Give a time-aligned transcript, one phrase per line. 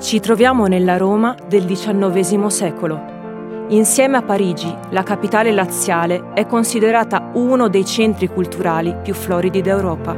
[0.00, 3.66] Ci troviamo nella Roma del XIX secolo.
[3.68, 10.16] Insieme a Parigi, la capitale laziale è considerata uno dei centri culturali più floridi d'Europa.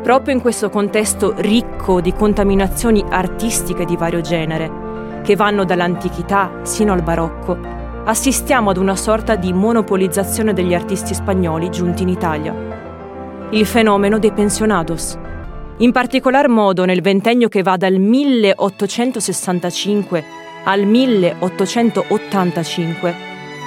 [0.00, 4.70] Proprio in questo contesto ricco di contaminazioni artistiche di vario genere,
[5.24, 7.58] che vanno dall'antichità sino al barocco,
[8.04, 12.54] assistiamo ad una sorta di monopolizzazione degli artisti spagnoli giunti in Italia.
[13.50, 15.18] Il fenomeno dei pensionados
[15.78, 20.24] in particolar modo nel ventennio che va dal 1865
[20.64, 23.14] al 1885,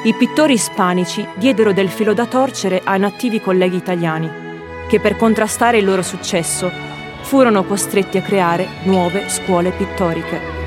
[0.03, 4.29] i pittori ispanici diedero del filo da torcere ai nattivi colleghi italiani,
[4.89, 6.69] che per contrastare il loro successo
[7.21, 10.59] furono costretti a creare nuove scuole pittoriche.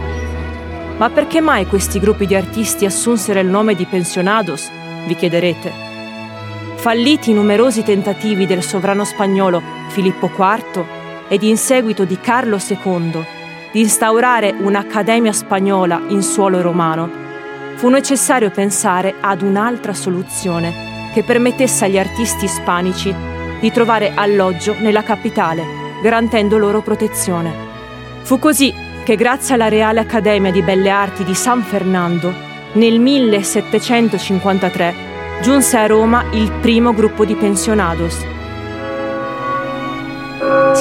[0.96, 4.70] Ma perché mai questi gruppi di artisti assunsero il nome di pensionados?
[5.06, 5.70] Vi chiederete.
[6.76, 11.02] Falliti i numerosi tentativi del sovrano spagnolo Filippo IV
[11.34, 13.26] ed in seguito di Carlo II
[13.72, 17.10] di instaurare un'accademia spagnola in suolo romano,
[17.74, 23.12] fu necessario pensare ad un'altra soluzione che permettesse agli artisti ispanici
[23.58, 25.64] di trovare alloggio nella capitale,
[26.04, 27.52] garantendo loro protezione.
[28.22, 32.32] Fu così che grazie alla Reale Accademia di Belle Arti di San Fernando,
[32.74, 34.94] nel 1753
[35.42, 38.24] giunse a Roma il primo gruppo di pensionados,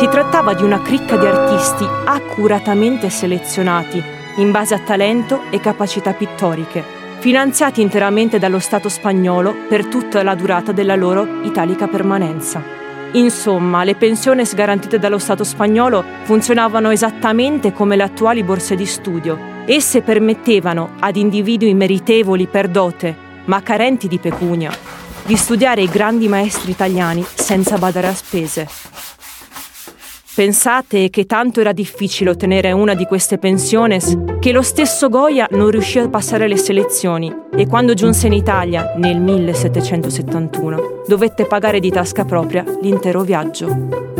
[0.04, 4.04] si trattava di una cricca di artisti accuratamente selezionati
[4.36, 6.84] in base a talento e capacità pittoriche,
[7.20, 12.62] finanziati interamente dallo Stato spagnolo per tutta la durata della loro italica permanenza.
[13.14, 19.40] Insomma, le pensioni garantite dallo Stato spagnolo funzionavano esattamente come le attuali borse di studio.
[19.66, 23.16] Esse permettevano ad individui meritevoli per dote,
[23.46, 24.76] ma carenti di pecunia,
[25.24, 28.93] di studiare i grandi maestri italiani senza badare a spese.
[30.36, 35.70] Pensate che tanto era difficile ottenere una di queste pensiones che lo stesso Goya non
[35.70, 41.91] riuscì a passare le selezioni e quando giunse in Italia nel 1771 dovette pagare di
[41.91, 44.12] tasca propria l'intero viaggio.